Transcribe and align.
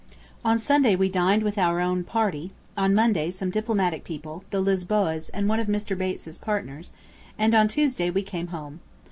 On 0.43 0.57
Sunday 0.57 0.95
we 0.95 1.09
dined 1.09 1.43
with 1.43 1.59
out 1.59 1.79
own 1.79 2.03
party; 2.03 2.49
on 2.75 2.95
Monday 2.95 3.29
some 3.29 3.51
diplomatic 3.51 4.03
people, 4.03 4.43
the 4.49 4.59
Lisboas 4.59 5.29
and 5.31 5.47
one 5.47 5.59
of 5.59 5.67
Mr. 5.67 5.95
Bates's 5.95 6.39
partners, 6.39 6.91
and 7.37 7.53
on 7.53 7.67
Tuesday 7.67 8.09
we 8.09 8.23
came 8.23 8.47
home. 8.47 8.79